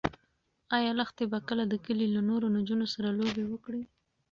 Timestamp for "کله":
1.47-1.63